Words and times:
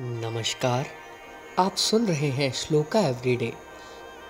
नमस्कार, 0.00 0.86
आप 1.58 1.74
सुन 1.76 2.06
रहे 2.06 2.28
हैं 2.28 2.52
श्लोका 2.52 3.00
एवरीडे। 3.00 3.52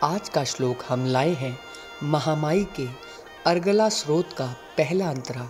आज 0.03 0.29
का 0.29 0.45
श्लोक 0.45 0.79
हम 0.89 1.07
लाए 1.07 1.31
हैं 1.31 1.59
महामाई 2.03 2.65
के 2.65 2.87
अर्गला 3.47 3.89
स्रोत 3.89 4.33
का 4.33 4.47
पहला 4.79 5.09
अंतरा। 5.11 5.49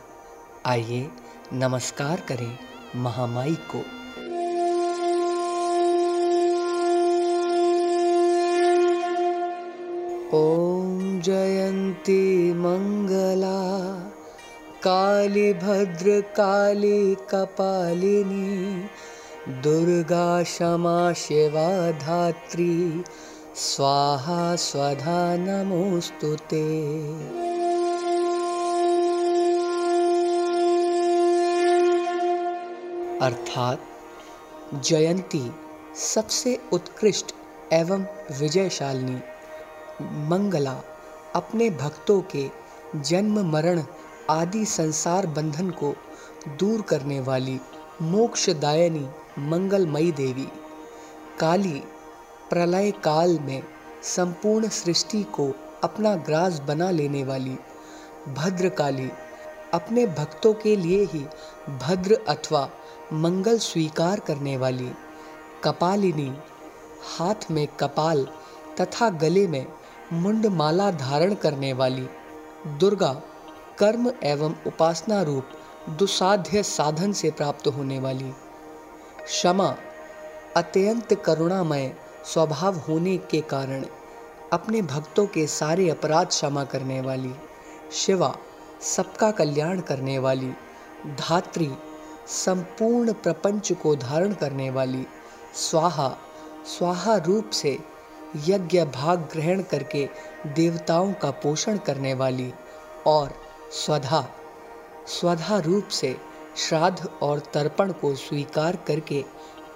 आइए 0.66 1.08
नमस्कार 1.52 2.20
करें 2.20 2.58
महामाई 2.96 3.56
को। 3.74 3.78
ॐ 10.38 11.20
जयन्ती 11.20 12.52
मङ्गला 12.52 13.58
काली 14.82 15.52
भद्रकाली 15.52 17.14
कपालिनी 17.14 18.84
दुर्गा 19.48 20.42
क्षमा 20.42 21.12
शिवा 21.12 21.90
धात्री 21.90 23.04
स्वाहा 23.54 24.56
स्वधा 24.56 25.36
नमोऽस्तु 25.36 26.36
ते। 26.36 26.62
अर्थात 33.18 33.80
जयंती 34.74 35.52
सबसे 35.96 36.60
उत्कृष्ट 36.72 37.34
एवं 37.72 38.06
विजयशालिनी, 38.40 39.16
मंगला 40.28 40.76
अपने 41.34 41.70
भक्तों 41.70 42.20
के 42.36 42.50
जन्म, 42.96 43.52
मरण 43.52 43.82
आदि 44.30 44.64
संसार 44.64 45.26
बंधन 45.26 45.70
को 45.70 45.94
दूर 46.48 46.82
करने 46.82 47.20
वाली 47.20 47.60
मोक्षदायनी 48.02 49.06
मंगलमयी 49.38 50.12
देवी। 50.12 50.48
काली, 51.40 51.82
प्रलय 52.50 52.90
काल 52.90 53.38
में 53.38 53.62
संपूर्ण 54.02 54.68
सृष्टि 54.68 55.22
को 55.22 55.46
अपना 55.84 56.14
ग्रास 56.16 56.60
बना 56.60 56.90
लेने 56.90 57.24
वाली 57.24 57.56
भद्रकाली 58.28 59.10
अपने 59.74 60.06
भक्तों 60.06 60.52
के 60.54 60.76
लिए 60.76 61.04
ही 61.04 61.24
भद्र 61.78 62.18
अथवा 62.28 62.68
मंगल 63.12 63.58
स्वीकार 63.58 64.20
करने 64.20 64.56
वाली 64.56 64.90
कपालिनी 65.64 66.28
हाथ 67.16 67.50
में 67.50 67.66
कपाल 67.80 68.26
तथा 68.80 69.10
गले 69.10 69.46
में 69.46 69.66
मुंडमाला 70.12 70.90
धारण 70.90 71.34
करने 71.34 71.72
वाली 71.72 72.06
दुर्गा 72.78 73.12
कर्म 73.78 74.12
एवं 74.22 74.54
उपासना 74.66 75.22
रूप 75.22 75.48
दुसाध्य 75.90 76.62
साधन 76.62 77.12
से 77.12 77.30
प्राप्त 77.30 77.66
होने 77.66 77.98
वाली 77.98 78.32
क्षमा 79.24 79.74
अत्यंत 80.56 81.12
करुणामय 81.24 81.92
स्वभाव 82.32 82.76
होने 82.78 83.16
के 83.16 83.40
कारण 83.40 83.84
अपने 84.52 84.82
भक्तों 84.82 85.26
के 85.26 85.46
सारे 85.46 85.88
अपराध 85.90 86.26
क्षमा 86.26 86.64
करने 86.64 87.00
वाली, 87.00 87.32
शिवा 87.92 88.34
सबका 88.80 89.30
कल्याण 89.30 89.80
करने 89.80 90.18
वाली, 90.18 90.50
धात्री 91.18 91.70
संपूर्ण 92.26 93.12
प्रपंच 93.12 93.72
को 93.72 93.94
धारण 93.96 94.32
करने 94.32 94.70
वाली, 94.70 95.06
स्वाहा 95.54 96.08
स्वाहा 96.78 97.16
रूप 97.16 97.50
से 97.50 97.78
यज्ञ 98.46 98.84
भाग 98.84 99.28
ग्रहण 99.32 99.62
करके 99.62 100.08
देवताओं 100.46 101.12
का 101.12 101.30
पोषण 101.30 101.78
करने 101.78 102.14
वाली 102.14 102.52
और 103.06 103.34
स्वधा 103.72 104.24
स्वधा 105.06 105.58
रूप 105.58 105.88
से 105.88 106.16
श्राद्ध 106.56 107.10
और 107.22 107.38
तर्पण 107.38 107.92
को 107.92 108.14
स्वीकार 108.14 108.76
करके 108.76 109.24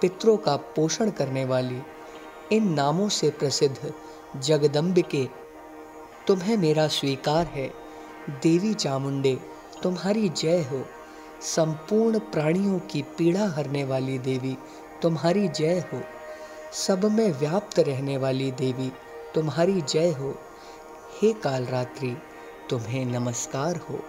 पितरों 0.01 0.37
का 0.37 0.55
पोषण 0.55 1.09
करने 1.09 1.45
वाली 1.45 1.81
इन 2.51 2.73
नामों 2.73 3.09
से 3.09 3.29
प्रसिद्ध 3.29 3.93
जगदम्बिके, 4.35 5.27
तुम्हें 6.27 6.57
मेरा 6.57 6.87
स्वीकार 6.87 7.45
है। 7.45 7.73
देवी 8.29 8.73
चामुंडे, 8.73 9.39
तुम्हारी 9.83 10.29
जय 10.29 10.61
हो। 10.61 10.85
संपूर्ण 11.41 12.19
प्राणियों 12.19 12.79
की 12.79 13.01
पीड़ा 13.01 13.47
हरने 13.47 13.83
वाली 13.83 14.17
देवी, 14.17 14.57
तुम्हारी 15.01 15.47
जय 15.47 15.79
हो। 15.93 16.01
सब 16.73 17.05
में 17.05 17.39
व्याप्त 17.39 17.79
रहने 17.79 18.17
वाली 18.17 18.51
देवी, 18.51 18.91
तुम्हारी 19.35 19.81
जय 19.81 20.11
हो। 20.11 20.35
हे 21.21 21.33
कालरात्रि, 21.33 22.17
तुम्हें 22.69 23.05
नमस्कार 23.05 23.75
हो। 23.75 23.99